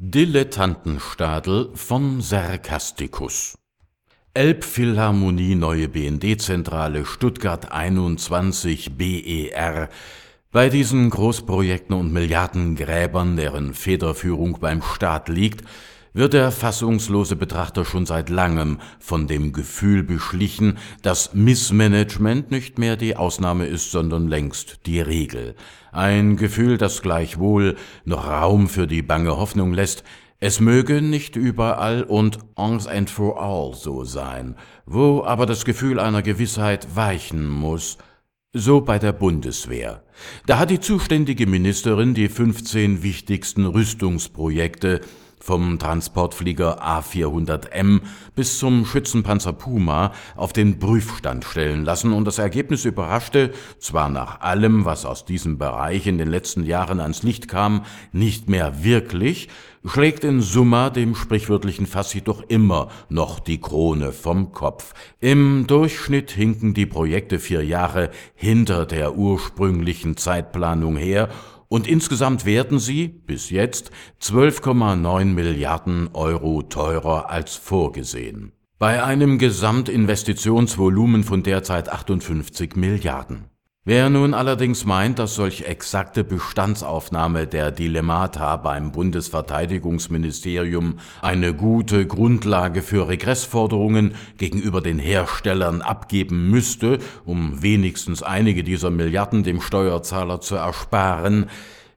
Dilettantenstadel 0.00 1.70
von 1.74 2.20
Sarkasticus. 2.20 3.58
Elbphilharmonie 4.32 5.56
Neue 5.56 5.88
BND-Zentrale 5.88 7.04
Stuttgart 7.04 7.72
21 7.72 8.96
BER 8.96 9.88
Bei 10.52 10.68
diesen 10.68 11.10
Großprojekten 11.10 11.96
und 11.96 12.12
Milliardengräbern, 12.12 13.36
deren 13.36 13.74
Federführung 13.74 14.58
beim 14.60 14.82
Staat 14.82 15.28
liegt, 15.28 15.64
wird 16.18 16.32
der 16.32 16.50
fassungslose 16.50 17.36
Betrachter 17.36 17.84
schon 17.84 18.04
seit 18.04 18.28
langem 18.28 18.80
von 18.98 19.28
dem 19.28 19.52
Gefühl 19.52 20.02
beschlichen, 20.02 20.76
dass 21.02 21.32
Missmanagement 21.32 22.50
nicht 22.50 22.76
mehr 22.76 22.96
die 22.96 23.14
Ausnahme 23.14 23.66
ist, 23.66 23.92
sondern 23.92 24.26
längst 24.26 24.80
die 24.86 25.00
Regel. 25.00 25.54
Ein 25.92 26.36
Gefühl, 26.36 26.76
das 26.76 27.02
gleichwohl 27.02 27.76
noch 28.04 28.26
Raum 28.26 28.68
für 28.68 28.88
die 28.88 29.02
bange 29.02 29.36
Hoffnung 29.36 29.72
lässt, 29.72 30.02
es 30.40 30.58
möge 30.58 31.02
nicht 31.02 31.36
überall 31.36 32.02
und 32.02 32.40
once 32.56 32.88
and 32.88 33.10
for 33.10 33.40
all 33.40 33.74
so 33.74 34.02
sein, 34.02 34.56
wo 34.86 35.22
aber 35.22 35.46
das 35.46 35.64
Gefühl 35.64 36.00
einer 36.00 36.22
Gewissheit 36.22 36.96
weichen 36.96 37.46
muss, 37.46 37.96
so 38.52 38.80
bei 38.80 38.98
der 38.98 39.12
Bundeswehr. 39.12 40.02
Da 40.46 40.58
hat 40.58 40.70
die 40.70 40.80
zuständige 40.80 41.46
Ministerin 41.46 42.14
die 42.14 42.28
15 42.28 43.04
wichtigsten 43.04 43.66
Rüstungsprojekte 43.66 45.00
vom 45.40 45.78
Transportflieger 45.78 46.82
A400M 46.82 48.00
bis 48.34 48.58
zum 48.58 48.84
Schützenpanzer 48.84 49.52
Puma 49.52 50.12
auf 50.36 50.52
den 50.52 50.78
Prüfstand 50.78 51.44
stellen 51.44 51.84
lassen 51.84 52.12
und 52.12 52.24
das 52.24 52.38
Ergebnis 52.38 52.84
überraschte, 52.84 53.52
zwar 53.78 54.08
nach 54.08 54.40
allem, 54.40 54.84
was 54.84 55.04
aus 55.04 55.24
diesem 55.24 55.58
Bereich 55.58 56.06
in 56.06 56.18
den 56.18 56.28
letzten 56.28 56.64
Jahren 56.64 57.00
ans 57.00 57.22
Licht 57.22 57.48
kam, 57.48 57.84
nicht 58.12 58.48
mehr 58.48 58.84
wirklich, 58.84 59.48
schlägt 59.84 60.24
in 60.24 60.40
Summa 60.40 60.90
dem 60.90 61.14
sprichwörtlichen 61.14 61.86
Fass 61.86 62.12
jedoch 62.14 62.42
immer 62.48 62.88
noch 63.08 63.40
die 63.40 63.60
Krone 63.60 64.12
vom 64.12 64.52
Kopf. 64.52 64.94
Im 65.20 65.66
Durchschnitt 65.66 66.30
hinken 66.30 66.74
die 66.74 66.86
Projekte 66.86 67.38
vier 67.38 67.64
Jahre 67.64 68.10
hinter 68.34 68.86
der 68.86 69.16
ursprünglichen 69.16 70.16
Zeitplanung 70.16 70.96
her 70.96 71.28
und 71.68 71.86
insgesamt 71.86 72.44
werden 72.44 72.78
sie 72.78 73.08
bis 73.08 73.50
jetzt 73.50 73.90
12,9 74.22 75.24
Milliarden 75.26 76.08
Euro 76.14 76.62
teurer 76.62 77.30
als 77.30 77.56
vorgesehen. 77.56 78.52
Bei 78.78 79.02
einem 79.02 79.38
Gesamtinvestitionsvolumen 79.38 81.24
von 81.24 81.42
derzeit 81.42 81.88
58 81.88 82.76
Milliarden. 82.76 83.50
Wer 83.88 84.10
nun 84.10 84.34
allerdings 84.34 84.84
meint, 84.84 85.18
dass 85.18 85.34
solch 85.34 85.62
exakte 85.62 86.22
Bestandsaufnahme 86.22 87.46
der 87.46 87.70
Dilemmata 87.70 88.56
beim 88.56 88.92
Bundesverteidigungsministerium 88.92 90.98
eine 91.22 91.54
gute 91.54 92.06
Grundlage 92.06 92.82
für 92.82 93.08
Regressforderungen 93.08 94.14
gegenüber 94.36 94.82
den 94.82 94.98
Herstellern 94.98 95.80
abgeben 95.80 96.50
müsste, 96.50 96.98
um 97.24 97.62
wenigstens 97.62 98.22
einige 98.22 98.62
dieser 98.62 98.90
Milliarden 98.90 99.42
dem 99.42 99.62
Steuerzahler 99.62 100.42
zu 100.42 100.56
ersparen, 100.56 101.46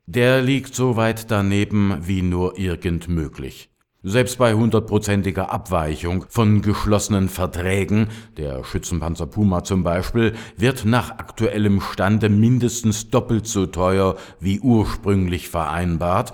der 0.06 0.42
liegt 0.42 0.74
so 0.74 0.96
weit 0.96 1.30
daneben 1.30 1.98
wie 2.08 2.22
nur 2.22 2.58
irgend 2.58 3.10
möglich. 3.10 3.68
Selbst 4.04 4.40
bei 4.40 4.56
hundertprozentiger 4.56 5.52
Abweichung 5.52 6.26
von 6.28 6.64
geschlossenen 6.64 7.30
Verträgen, 7.30 8.08
der 8.36 8.64
Schützenpanzer 8.64 9.28
Puma 9.28 9.64
zum 9.64 9.84
Beispiel, 9.84 10.34
wird 10.58 10.86
nach 10.86 11.12
aktuellem 11.12 11.82
Stande 11.82 12.28
mindestens 12.30 13.12
doppelt 13.12 13.46
so 13.46 13.68
teuer 13.68 14.16
wie 14.40 14.60
ursprünglich 14.60 15.50
vereinbart, 15.50 16.34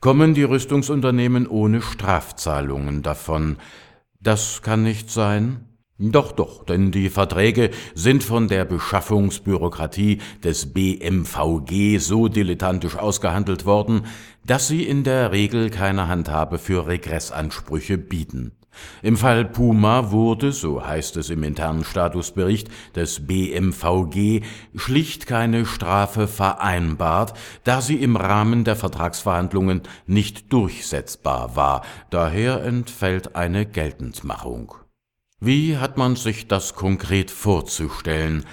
kommen 0.00 0.34
die 0.34 0.42
Rüstungsunternehmen 0.42 1.46
ohne 1.46 1.82
Strafzahlungen 1.82 3.02
davon. 3.02 3.58
Das 4.20 4.60
kann 4.62 4.82
nicht 4.82 5.08
sein? 5.08 5.68
Doch, 5.96 6.32
doch, 6.32 6.64
denn 6.64 6.90
die 6.90 7.08
Verträge 7.08 7.70
sind 7.94 8.24
von 8.24 8.48
der 8.48 8.64
Beschaffungsbürokratie 8.64 10.18
des 10.42 10.72
BMVG 10.72 11.98
so 11.98 12.26
dilettantisch 12.26 12.96
ausgehandelt 12.96 13.64
worden, 13.64 14.02
dass 14.44 14.68
sie 14.68 14.84
in 14.84 15.04
der 15.04 15.32
Regel 15.32 15.70
keine 15.70 16.08
Handhabe 16.08 16.58
für 16.58 16.86
Regressansprüche 16.86 17.98
bieten. 17.98 18.52
Im 19.02 19.16
Fall 19.16 19.44
Puma 19.44 20.10
wurde, 20.10 20.52
so 20.52 20.84
heißt 20.84 21.16
es 21.16 21.30
im 21.30 21.42
internen 21.42 21.84
Statusbericht 21.84 22.68
des 22.94 23.26
BMVG, 23.26 24.42
schlicht 24.74 25.26
keine 25.26 25.66
Strafe 25.66 26.26
vereinbart, 26.26 27.34
da 27.64 27.80
sie 27.80 27.96
im 27.96 28.16
Rahmen 28.16 28.64
der 28.64 28.76
Vertragsverhandlungen 28.76 29.82
nicht 30.06 30.52
durchsetzbar 30.52 31.56
war, 31.56 31.82
daher 32.10 32.62
entfällt 32.62 33.36
eine 33.36 33.66
Geltendmachung. 33.66 34.74
Wie 35.40 35.76
hat 35.76 35.98
man 35.98 36.16
sich 36.16 36.48
das 36.48 36.74
konkret 36.74 37.30
vorzustellen? 37.30 38.44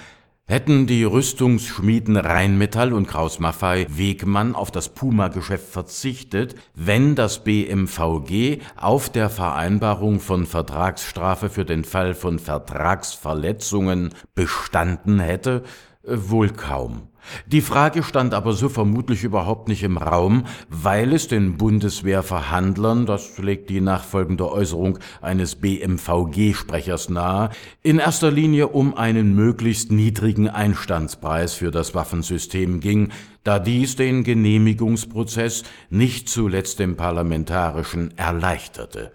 Hätten 0.52 0.86
die 0.86 1.02
Rüstungsschmieden 1.04 2.18
Rheinmetall 2.18 2.92
und 2.92 3.08
Kraus 3.08 3.38
Maffei 3.38 3.86
Wegmann 3.88 4.54
auf 4.54 4.70
das 4.70 4.90
Puma-Geschäft 4.90 5.66
verzichtet, 5.66 6.56
wenn 6.74 7.14
das 7.14 7.42
BMVG 7.42 8.58
auf 8.76 9.08
der 9.08 9.30
Vereinbarung 9.30 10.20
von 10.20 10.44
Vertragsstrafe 10.44 11.48
für 11.48 11.64
den 11.64 11.84
Fall 11.84 12.12
von 12.12 12.38
Vertragsverletzungen 12.38 14.10
bestanden 14.34 15.20
hätte? 15.20 15.62
Wohl 16.02 16.50
kaum. 16.50 17.08
Die 17.46 17.60
Frage 17.60 18.02
stand 18.02 18.34
aber 18.34 18.52
so 18.52 18.68
vermutlich 18.68 19.24
überhaupt 19.24 19.68
nicht 19.68 19.82
im 19.82 19.96
Raum, 19.96 20.44
weil 20.68 21.12
es 21.12 21.28
den 21.28 21.56
Bundeswehrverhandlern, 21.56 23.06
das 23.06 23.38
legt 23.38 23.70
die 23.70 23.80
nachfolgende 23.80 24.50
Äußerung 24.50 24.98
eines 25.20 25.56
BMVG-Sprechers 25.56 27.08
nahe, 27.10 27.50
in 27.82 27.98
erster 27.98 28.30
Linie 28.30 28.68
um 28.68 28.96
einen 28.96 29.34
möglichst 29.34 29.92
niedrigen 29.92 30.48
Einstandspreis 30.48 31.54
für 31.54 31.70
das 31.70 31.94
Waffensystem 31.94 32.80
ging, 32.80 33.10
da 33.44 33.58
dies 33.58 33.96
den 33.96 34.24
Genehmigungsprozess 34.24 35.64
nicht 35.90 36.28
zuletzt 36.28 36.78
dem 36.78 36.96
parlamentarischen 36.96 38.16
erleichterte. 38.16 39.12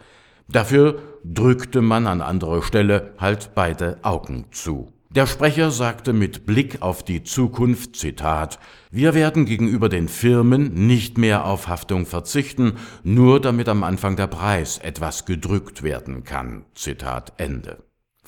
Dafür 0.49 0.99
drückte 1.23 1.81
man 1.81 2.07
an 2.07 2.21
anderer 2.21 2.61
Stelle 2.61 3.13
halt 3.17 3.51
beide 3.53 3.97
Augen 4.01 4.45
zu. 4.51 4.93
Der 5.09 5.25
Sprecher 5.25 5.71
sagte 5.71 6.11
mit 6.11 6.45
Blick 6.45 6.81
auf 6.81 7.01
die 7.01 7.23
Zukunft, 7.23 7.95
Zitat, 7.95 8.59
wir 8.91 9.13
werden 9.13 9.45
gegenüber 9.45 9.87
den 9.87 10.09
Firmen 10.09 10.85
nicht 10.85 11.17
mehr 11.17 11.45
auf 11.45 11.69
Haftung 11.69 12.05
verzichten, 12.05 12.73
nur 13.03 13.39
damit 13.39 13.69
am 13.69 13.83
Anfang 13.83 14.17
der 14.17 14.27
Preis 14.27 14.79
etwas 14.79 15.25
gedrückt 15.25 15.81
werden 15.81 16.25
kann. 16.25 16.65
Zitat 16.75 17.33
Ende. 17.37 17.77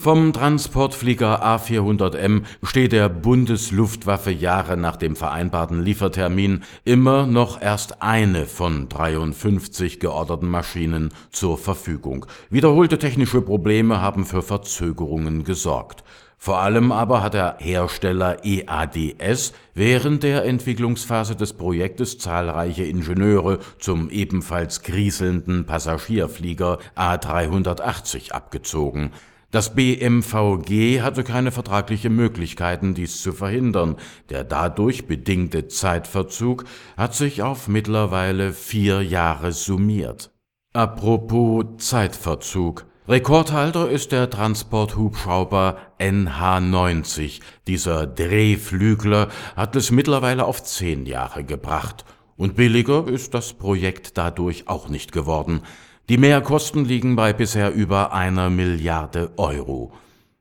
Vom 0.01 0.31
Transportflieger 0.31 1.45
A400M 1.45 2.43
steht 2.63 2.93
der 2.93 3.09
Bundesluftwaffe 3.09 4.31
Jahre 4.31 4.77
nach 4.77 4.95
dem 4.95 5.17
vereinbarten 5.17 5.83
Liefertermin 5.83 6.63
immer 6.85 7.27
noch 7.27 7.61
erst 7.61 8.01
eine 8.01 8.45
von 8.45 8.87
53 8.87 9.99
georderten 9.99 10.47
Maschinen 10.47 11.09
zur 11.31 11.57
Verfügung. 11.57 12.25
Wiederholte 12.49 12.97
technische 12.97 13.41
Probleme 13.41 13.99
haben 13.99 14.23
für 14.25 14.41
Verzögerungen 14.41 15.43
gesorgt. 15.43 16.05
Vor 16.41 16.59
allem 16.59 16.93
aber 16.93 17.21
hat 17.21 17.33
der 17.33 17.57
Hersteller 17.59 18.45
EADS 18.45 19.51
während 19.73 20.23
der 20.23 20.45
Entwicklungsphase 20.45 21.35
des 21.35 21.51
Projektes 21.51 22.17
zahlreiche 22.17 22.85
Ingenieure 22.85 23.59
zum 23.77 24.09
ebenfalls 24.09 24.81
kriselnden 24.81 25.65
Passagierflieger 25.65 26.79
A380 26.95 28.31
abgezogen. 28.31 29.11
Das 29.51 29.75
BMVG 29.75 31.01
hatte 31.01 31.25
keine 31.25 31.51
vertragliche 31.51 32.09
Möglichkeiten, 32.09 32.93
dies 32.93 33.21
zu 33.21 33.33
verhindern. 33.33 33.97
Der 34.29 34.45
dadurch 34.45 35.07
bedingte 35.07 35.67
Zeitverzug 35.67 36.63
hat 36.95 37.15
sich 37.15 37.41
auf 37.43 37.67
mittlerweile 37.67 38.53
vier 38.53 39.01
Jahre 39.01 39.51
summiert. 39.51 40.31
Apropos 40.71 41.65
Zeitverzug. 41.79 42.85
Rekordhalter 43.09 43.89
ist 43.89 44.11
der 44.11 44.29
Transporthubschrauber 44.29 45.79
NH90. 45.97 47.39
Dieser 47.65 48.05
Drehflügler 48.05 49.29
hat 49.55 49.75
es 49.75 49.89
mittlerweile 49.89 50.45
auf 50.45 50.61
zehn 50.63 51.07
Jahre 51.07 51.43
gebracht. 51.43 52.05
Und 52.37 52.55
billiger 52.55 53.07
ist 53.07 53.33
das 53.33 53.53
Projekt 53.53 54.19
dadurch 54.19 54.67
auch 54.67 54.89
nicht 54.89 55.11
geworden. 55.11 55.61
Die 56.07 56.19
Mehrkosten 56.19 56.85
liegen 56.85 57.15
bei 57.15 57.33
bisher 57.33 57.73
über 57.73 58.13
einer 58.13 58.51
Milliarde 58.51 59.31
Euro. 59.37 59.91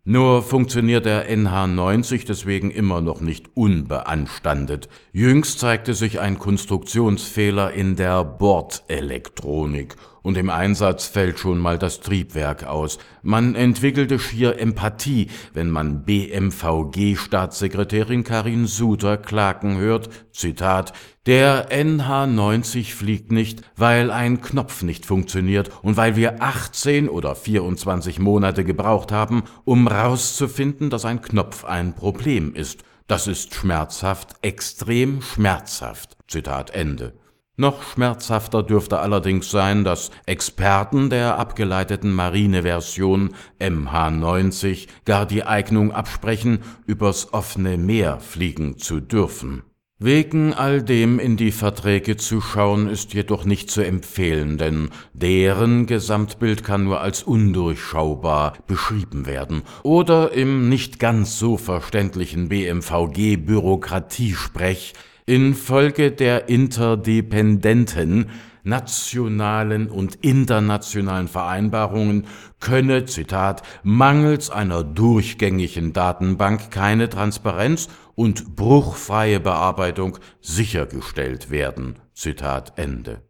Nur 0.05 0.43
funktioniert 0.43 1.06
der 1.06 1.31
NH90 1.31 2.26
deswegen 2.26 2.70
immer 2.70 3.00
noch 3.00 3.23
nicht 3.23 3.47
unbeanstandet. 3.55 4.91
Jüngst 5.12 5.59
zeigte 5.59 5.94
sich 5.94 6.20
ein 6.20 6.38
Konstruktionsfehler 6.38 7.73
in 7.73 7.97
der 7.97 8.25
Bordelektronik 8.25 9.97
und 10.23 10.37
im 10.37 10.50
Einsatz 10.50 11.06
fällt 11.06 11.38
schon 11.38 11.59
mal 11.59 11.79
das 11.79 12.00
Triebwerk 12.00 12.65
aus. 12.65 12.99
Man 13.23 13.55
entwickelte 13.55 14.19
schier 14.19 14.59
Empathie, 14.59 15.29
wenn 15.55 15.70
man 15.70 16.05
BMVG-Staatssekretärin 16.05 18.25
Karin 18.25 18.67
Suter 18.67 19.17
klagen 19.17 19.79
hört, 19.79 20.11
Zitat, 20.32 20.93
Der 21.26 21.70
NH90 21.70 22.94
fliegt 22.94 23.31
nicht, 23.32 23.62
weil 23.76 24.11
ein 24.11 24.41
Knopf 24.41 24.82
nicht 24.82 25.06
funktioniert 25.06 25.70
und 25.82 25.97
weil 25.97 26.17
wir 26.17 26.43
18 26.43 27.09
oder 27.09 27.35
24 27.35 28.19
Monate 28.19 28.65
gebraucht 28.65 29.12
haben, 29.12 29.44
um 29.65 29.88
rauszufinden, 29.88 30.91
dass 30.91 31.05
ein 31.05 31.23
Knopf 31.23 31.65
ein 31.65 31.94
Problem 31.94 32.55
ist. 32.55 32.82
Das 33.09 33.26
ist 33.26 33.55
schmerzhaft, 33.55 34.37
extrem 34.43 35.23
schmerzhaft. 35.23 36.17
Zitat 36.29 36.70
Ende. 36.70 37.15
Noch 37.60 37.82
schmerzhafter 37.82 38.62
dürfte 38.62 39.00
allerdings 39.00 39.50
sein, 39.50 39.82
dass 39.82 40.12
Experten 40.26 41.10
der 41.10 41.40
abgeleiteten 41.40 42.14
Marineversion 42.14 43.34
MH90 43.58 44.87
gar 45.05 45.26
die 45.26 45.43
Eignung 45.43 45.90
absprechen, 45.90 46.60
übers 46.87 47.32
offene 47.32 47.76
Meer 47.76 48.20
fliegen 48.20 48.78
zu 48.78 49.00
dürfen. 49.00 49.64
Wegen 49.99 50.55
all 50.55 50.84
dem 50.84 51.19
in 51.19 51.37
die 51.37 51.50
Verträge 51.50 52.16
zu 52.16 52.40
schauen, 52.40 52.88
ist 52.88 53.12
jedoch 53.12 53.44
nicht 53.44 53.72
zu 53.72 53.84
empfehlen, 53.84 54.56
denn 54.56 54.90
deren 55.12 55.87
Gesamtbild 55.87 56.62
kann 56.62 56.84
nur 56.84 57.00
als 57.00 57.25
undurchschaubar 57.25 58.52
beschrieben 58.69 59.26
werden 59.26 59.62
oder 59.82 60.31
im 60.31 60.69
nicht 60.69 61.00
ganz 61.00 61.40
so 61.40 61.56
verständlichen 61.56 62.49
BMVG-Bürokratiesprech 62.49 64.94
infolge 65.28 66.10
der 66.10 66.48
interdependenten 66.48 68.30
nationalen 68.64 69.88
und 69.88 70.16
internationalen 70.16 71.28
Vereinbarungen 71.28 72.26
könne, 72.60 73.04
Zitat, 73.04 73.62
mangels 73.82 74.50
einer 74.50 74.82
durchgängigen 74.84 75.92
Datenbank 75.92 76.70
keine 76.70 77.08
Transparenz 77.08 77.88
und 78.14 78.56
bruchfreie 78.56 79.40
Bearbeitung 79.40 80.19
sichergestellt 80.40 81.50
werden. 81.50 81.98
Zitat 82.14 82.72
Ende. 82.76 83.22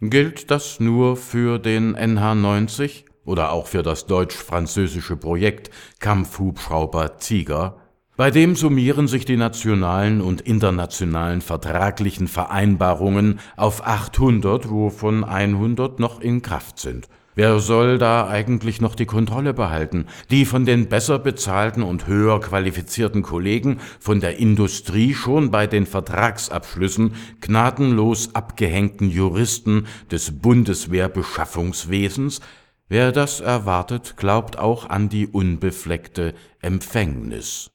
Gilt 0.00 0.50
das 0.50 0.80
nur 0.80 1.16
für 1.16 1.58
den 1.58 1.96
NH90 1.96 3.04
oder 3.24 3.52
auch 3.52 3.66
für 3.66 3.82
das 3.82 4.06
deutsch-französische 4.06 5.16
Projekt 5.16 5.70
Kampfhubschrauber 5.98 7.18
Tiger? 7.18 7.79
Bei 8.20 8.30
dem 8.30 8.54
summieren 8.54 9.08
sich 9.08 9.24
die 9.24 9.38
nationalen 9.38 10.20
und 10.20 10.42
internationalen 10.42 11.40
vertraglichen 11.40 12.28
Vereinbarungen 12.28 13.40
auf 13.56 13.86
800, 13.86 14.68
wovon 14.68 15.24
100 15.24 15.98
noch 15.98 16.20
in 16.20 16.42
Kraft 16.42 16.78
sind. 16.78 17.08
Wer 17.34 17.60
soll 17.60 17.96
da 17.96 18.28
eigentlich 18.28 18.82
noch 18.82 18.94
die 18.94 19.06
Kontrolle 19.06 19.54
behalten? 19.54 20.04
Die 20.30 20.44
von 20.44 20.66
den 20.66 20.90
besser 20.90 21.18
bezahlten 21.18 21.82
und 21.82 22.08
höher 22.08 22.40
qualifizierten 22.40 23.22
Kollegen 23.22 23.78
von 23.98 24.20
der 24.20 24.38
Industrie 24.38 25.14
schon 25.14 25.50
bei 25.50 25.66
den 25.66 25.86
Vertragsabschlüssen 25.86 27.14
gnadenlos 27.40 28.34
abgehängten 28.34 29.08
Juristen 29.08 29.86
des 30.10 30.42
Bundeswehrbeschaffungswesens? 30.42 32.42
Wer 32.86 33.12
das 33.12 33.40
erwartet, 33.40 34.18
glaubt 34.18 34.58
auch 34.58 34.90
an 34.90 35.08
die 35.08 35.26
unbefleckte 35.26 36.34
Empfängnis. 36.60 37.70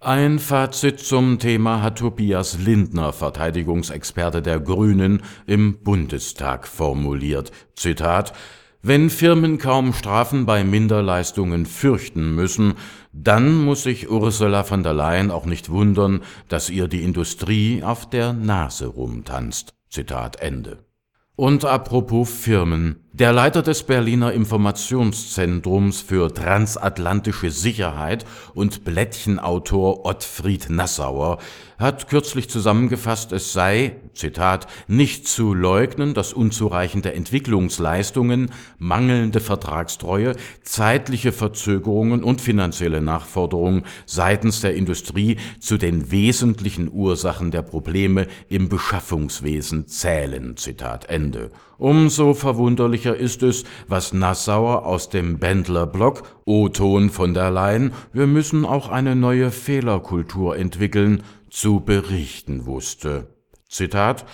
Ein 0.00 0.38
Fazit 0.38 1.00
zum 1.00 1.40
Thema 1.40 1.82
hat 1.82 1.98
Tobias 1.98 2.56
Lindner, 2.56 3.12
Verteidigungsexperte 3.12 4.42
der 4.42 4.60
Grünen, 4.60 5.24
im 5.44 5.82
Bundestag 5.82 6.68
formuliert. 6.68 7.50
Zitat 7.74 8.32
Wenn 8.80 9.10
Firmen 9.10 9.58
kaum 9.58 9.92
Strafen 9.92 10.46
bei 10.46 10.62
Minderleistungen 10.62 11.66
fürchten 11.66 12.36
müssen, 12.36 12.74
dann 13.12 13.64
muss 13.64 13.82
sich 13.82 14.08
Ursula 14.08 14.62
von 14.62 14.84
der 14.84 14.94
Leyen 14.94 15.32
auch 15.32 15.46
nicht 15.46 15.68
wundern, 15.68 16.20
dass 16.46 16.70
ihr 16.70 16.86
die 16.86 17.02
Industrie 17.02 17.82
auf 17.82 18.08
der 18.08 18.32
Nase 18.32 18.86
rumtanzt. 18.86 19.74
Zitat 19.88 20.36
Ende. 20.40 20.84
Und 21.34 21.64
apropos 21.64 22.30
Firmen. 22.30 23.07
Der 23.18 23.32
Leiter 23.32 23.62
des 23.62 23.82
Berliner 23.82 24.32
Informationszentrums 24.32 26.02
für 26.02 26.32
transatlantische 26.32 27.50
Sicherheit 27.50 28.24
und 28.54 28.84
Blättchenautor 28.84 30.06
Ottfried 30.06 30.70
Nassauer 30.70 31.38
hat 31.80 32.08
kürzlich 32.08 32.48
zusammengefasst, 32.48 33.32
es 33.32 33.52
sei, 33.52 33.96
Zitat, 34.14 34.68
nicht 34.86 35.26
zu 35.26 35.52
leugnen, 35.52 36.14
dass 36.14 36.32
unzureichende 36.32 37.12
Entwicklungsleistungen, 37.12 38.52
mangelnde 38.78 39.40
Vertragstreue, 39.40 40.36
zeitliche 40.62 41.32
Verzögerungen 41.32 42.22
und 42.22 42.40
finanzielle 42.40 43.00
Nachforderungen 43.00 43.82
seitens 44.06 44.60
der 44.60 44.76
Industrie 44.76 45.38
zu 45.58 45.76
den 45.76 46.12
wesentlichen 46.12 46.88
Ursachen 46.88 47.50
der 47.50 47.62
Probleme 47.62 48.28
im 48.48 48.68
Beschaffungswesen 48.68 49.88
zählen. 49.88 50.56
Zitat 50.56 51.06
Ende. 51.06 51.50
Umso 51.78 52.34
verwunderlicher 52.34 53.16
ist 53.16 53.44
es, 53.44 53.62
was 53.86 54.12
Nassauer 54.12 54.84
aus 54.84 55.10
dem 55.10 55.38
Bändler-Blog 55.38 56.24
O-Ton 56.44 57.08
von 57.08 57.34
der 57.34 57.52
Leyen, 57.52 57.92
wir 58.12 58.26
müssen 58.26 58.64
auch 58.64 58.88
eine 58.88 59.14
neue 59.14 59.52
Fehlerkultur 59.52 60.56
entwickeln, 60.56 61.22
zu 61.50 61.78
berichten 61.78 62.66
wusste. 62.66 63.28
Zitat 63.68 64.26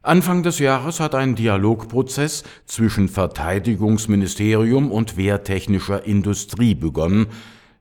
Anfang 0.00 0.42
des 0.42 0.58
Jahres 0.58 0.98
hat 0.98 1.14
ein 1.14 1.34
Dialogprozess 1.34 2.44
zwischen 2.64 3.08
Verteidigungsministerium 3.08 4.90
und 4.90 5.18
wehrtechnischer 5.18 6.06
Industrie 6.06 6.74
begonnen, 6.74 7.26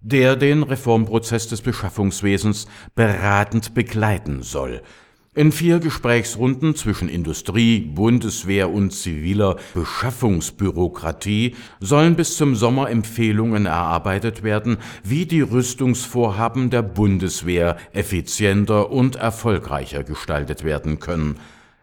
der 0.02 0.36
den 0.36 0.64
Reformprozess 0.64 1.48
des 1.48 1.62
Beschaffungswesens 1.62 2.68
beratend 2.96 3.74
begleiten 3.74 4.44
soll. 4.44 4.82
In 5.38 5.52
vier 5.52 5.80
Gesprächsrunden 5.80 6.76
zwischen 6.76 7.10
Industrie, 7.10 7.82
Bundeswehr 7.82 8.70
und 8.70 8.92
ziviler 8.92 9.58
Beschaffungsbürokratie 9.74 11.58
sollen 11.82 12.16
bis 12.16 12.38
zum 12.38 12.56
Sommer 12.56 12.90
Empfehlungen 12.90 13.66
erarbeitet 13.66 14.44
werden, 14.44 14.78
wie 15.04 15.26
die 15.26 15.42
Rüstungsvorhaben 15.42 16.70
der 16.70 16.84
Bundeswehr 16.84 17.76
effizienter 17.92 18.92
und 18.92 19.18
erfolgreicher 19.18 20.06
gestaltet 20.06 20.64
werden 20.64 21.00
können. 21.02 21.38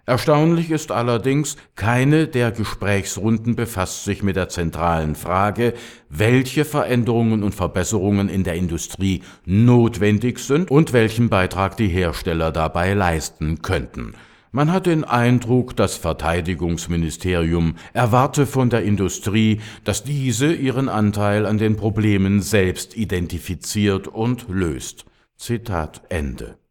Erstaunlich 0.05 0.73
ist 0.73 0.91
allerdings, 0.91 1.57
keine 1.77 2.27
der 2.27 2.51
Gesprächsrunden 2.51 3.55
befasst 3.55 4.05
sich 4.05 4.25
mit 4.25 4.35
der 4.35 4.49
zentralen 4.49 5.15
Frage, 5.15 5.75
welche 6.09 6.65
Veränderungen 6.65 7.45
und 7.45 7.55
Verbesserungen 7.55 8.29
in 8.29 8.43
der 8.43 8.55
Industrie 8.55 9.23
notwendig 9.45 10.41
sind 10.41 10.73
und 10.73 10.93
welchen 10.93 11.29
Beitrag 11.29 11.77
die 11.77 11.87
Hersteller 11.87 12.51
dabei 12.51 12.95
leisten 12.95 13.63
könnten. 13.63 14.15
Man 14.51 14.73
hat 14.73 14.87
den 14.87 15.05
Eindruck, 15.05 15.77
das 15.77 15.97
Verteidigungsministerium 15.97 17.77
erwarte 17.93 18.45
von 18.45 18.71
der 18.71 18.83
Industrie, 18.83 19.61
dass 19.85 20.03
diese 20.03 20.53
ihren 20.53 20.89
Anteil 20.89 21.47
an 21.47 21.59
den 21.59 21.77
Problemen 21.77 22.43
selbst 22.43 22.97
identifiziert 22.97 24.09
und 24.09 24.49
löst. 24.49 25.06
Zitat 25.37 26.03
Ende. 26.11 26.62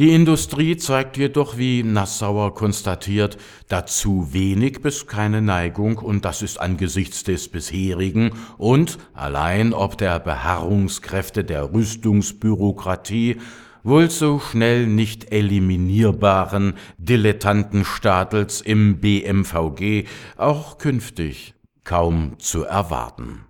Die 0.00 0.14
Industrie 0.14 0.78
zeigt 0.78 1.18
jedoch, 1.18 1.58
wie 1.58 1.82
Nassauer 1.82 2.54
konstatiert, 2.54 3.36
dazu 3.68 4.32
wenig 4.32 4.80
bis 4.80 5.06
keine 5.06 5.42
Neigung, 5.42 5.98
und 5.98 6.24
das 6.24 6.40
ist 6.40 6.58
angesichts 6.58 7.22
des 7.22 7.50
bisherigen 7.50 8.30
und 8.56 8.96
allein 9.12 9.74
ob 9.74 9.98
der 9.98 10.18
Beharrungskräfte 10.18 11.44
der 11.44 11.74
Rüstungsbürokratie 11.74 13.42
wohl 13.82 14.08
so 14.08 14.38
schnell 14.38 14.86
nicht 14.86 15.32
eliminierbaren 15.32 16.78
Dilettantenstadels 16.96 18.62
im 18.62 19.00
BMVG 19.00 20.06
auch 20.38 20.78
künftig 20.78 21.52
kaum 21.84 22.38
zu 22.38 22.64
erwarten. 22.64 23.49